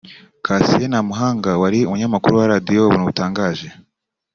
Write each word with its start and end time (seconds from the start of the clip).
Cassien 0.45 0.89
Ntamuhanga 0.91 1.51
wari 1.61 1.79
umunyamakuru 1.83 2.33
wa 2.35 2.49
Radiyo 2.53 2.81
Ubuntu 2.83 3.07
butangaje 3.09 3.67